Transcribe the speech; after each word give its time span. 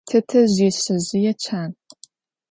Tetezj 0.09 0.57
yişsezjıê 0.63 1.33
çan. 1.43 1.69